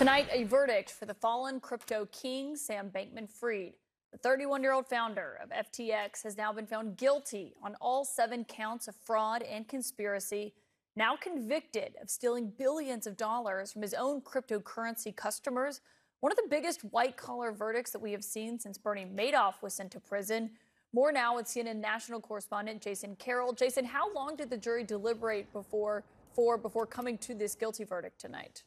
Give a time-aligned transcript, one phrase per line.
[0.00, 3.74] Tonight, a verdict for the fallen crypto king, Sam Bankman Fried.
[4.12, 8.46] The 31 year old founder of FTX has now been found guilty on all seven
[8.46, 10.54] counts of fraud and conspiracy,
[10.96, 15.82] now convicted of stealing billions of dollars from his own cryptocurrency customers.
[16.20, 19.74] One of the biggest white collar verdicts that we have seen since Bernie Madoff was
[19.74, 20.52] sent to prison.
[20.94, 23.52] More now with CNN national correspondent Jason Carroll.
[23.52, 28.18] Jason, how long did the jury deliberate before for before coming to this guilty verdict
[28.18, 28.62] tonight?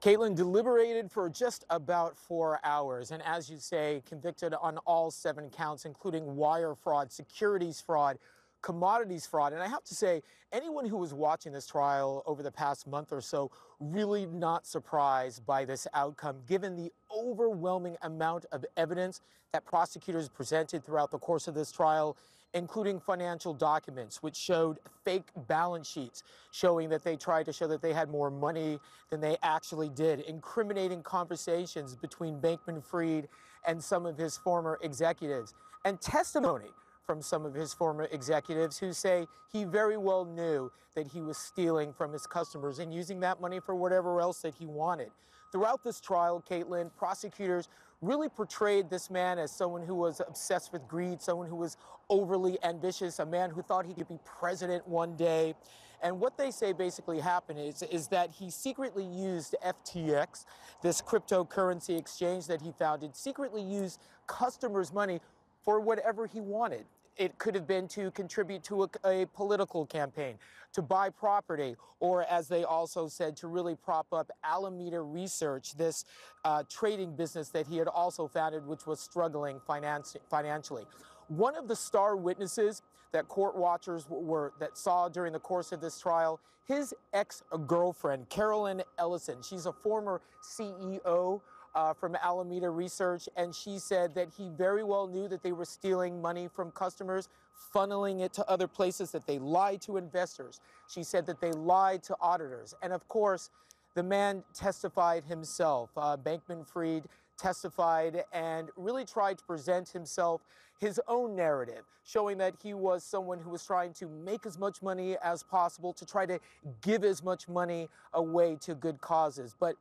[0.00, 5.50] Kaitlan deliberated for just about four hours, and as you say, convicted on all seven
[5.50, 8.16] counts, including wire fraud, securities fraud,
[8.62, 9.52] commodities fraud.
[9.52, 10.22] And I have to say,
[10.52, 15.44] anyone who was watching this trial over the past month or so really not surprised
[15.44, 19.20] by this outcome, given the overwhelming amount of evidence
[19.52, 22.16] that prosecutors presented throughout the course of this trial
[22.54, 27.82] including financial documents which showed fake balance sheets showing that they tried to show that
[27.82, 28.78] they had more money
[29.10, 33.28] than they actually did, incriminating conversations between Bankman Fried
[33.66, 36.70] and some of his former executives, and testimony
[37.04, 41.38] from some of his former executives who say he very well knew that he was
[41.38, 45.10] stealing from his customers and using that money for whatever else that he wanted.
[45.50, 47.68] Throughout this trial, Kaitlan, prosecutors
[48.00, 51.76] really portrayed this man as someone who was obsessed with greed, someone who was
[52.10, 55.54] overly ambitious, a man who thought he could be president one day.
[56.02, 60.44] And what they say basically happened is, is that he secretly used FTX,
[60.80, 65.20] this cryptocurrency exchange that he founded, secretly used customers' money
[65.64, 66.84] for whatever he wanted.
[67.18, 70.38] It could have been to contribute to a, a, political campaign,
[70.72, 76.04] to buy property, or as they also said, to really prop up Alameda Research, this
[76.44, 80.84] uh, trading business that he had also founded, which was struggling finance, financially.
[81.26, 82.82] One of the star witnesses
[83.12, 88.82] that court watchers were that saw during the course of this trial, his ex-girlfriend, Caroline
[88.98, 89.38] Ellison.
[89.42, 91.40] She's a former CEO
[91.78, 95.64] uh, from Alameda Research, and she said that he very well knew that they were
[95.64, 97.28] stealing money from customers,
[97.72, 100.60] funneling it to other places, that they lied to investors.
[100.88, 102.74] She said that they lied to auditors.
[102.82, 103.50] And of course,
[103.94, 105.90] the man testified himself.
[105.96, 107.04] Uh, Bankman Fried
[107.36, 110.40] testified and really tried to present himself
[110.80, 114.82] his own narrative, showing that he was someone who was trying to make as much
[114.82, 116.40] money as possible, to try to
[116.82, 119.54] give as much money away to good causes.
[119.58, 119.76] But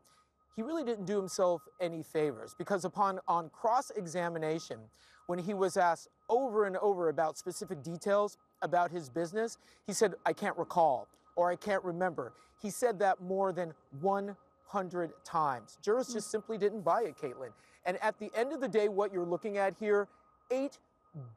[0.57, 4.79] he really didn't do himself any favors because upon on cross-examination,
[5.27, 10.15] when he was asked over and over about specific details about his business, he said,
[10.25, 12.33] I can't recall or I can't remember.
[12.59, 15.77] He said that more than 100 times.
[15.83, 17.51] Jurors just simply didn't buy it, Kaitlan.
[17.85, 20.07] And at the end of the day, what you're looking at here,
[20.51, 20.75] $8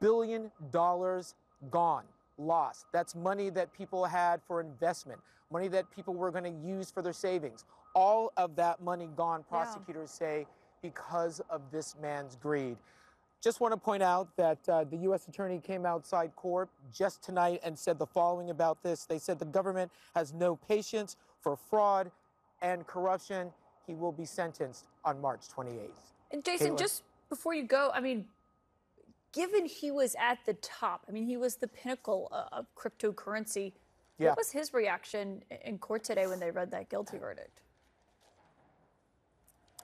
[0.01, 2.05] billion gone,
[2.39, 2.87] lost.
[2.91, 7.03] That's money that people had for investment, money that people were going to use for
[7.03, 10.27] their savings all of that money gone, prosecutors yeah.
[10.27, 10.47] say,
[10.83, 12.77] because of this man's greed.
[13.43, 15.27] Just want to point out that uh, the U.S.
[15.27, 19.05] Attorney came outside court just tonight and said the following about this.
[19.05, 22.10] They said the government has no patience for fraud
[22.60, 23.50] and corruption.
[23.87, 25.89] He will be sentenced on March 28th.
[26.33, 26.78] And Jason, Kaitlan?
[26.78, 28.27] just before you go, I mean,
[29.33, 33.72] given he was at the top, I mean, he was the pinnacle of cryptocurrency.
[34.21, 34.29] Yeah.
[34.29, 37.63] What was his reaction in court today when they read that guilty verdict?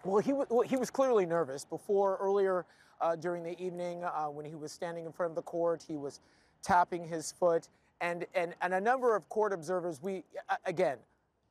[0.04, 1.64] Well, he, well, he was clearly nervous.
[1.64, 2.66] Before, earlier
[3.00, 5.96] uh, during the evening, uh, when he was standing in front of the court, he
[5.96, 6.20] was
[6.62, 7.68] tapping his foot.
[8.02, 10.22] And, and, and a number of court observers, we,
[10.66, 10.98] again,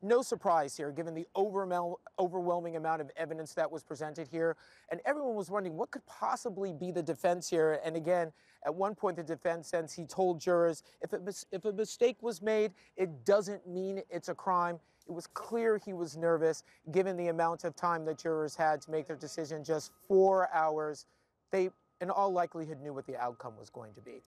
[0.02, 4.56] no surprise here, given the overwhelming amount of evidence that was presented here.
[4.90, 7.80] And everyone was wondering what could possibly be the defense here.
[7.84, 8.32] And again,
[8.66, 12.42] at one point, the defense says he told jurors if, it, if a mistake was
[12.42, 14.80] made, it doesn't mean it's a crime.
[15.08, 18.92] It was clear he was nervous, given the amount of time that jurors had to
[18.92, 21.06] make their decision just four hours.
[21.52, 21.70] They,
[22.02, 24.24] in all likelihood, knew what the outcome was going to be.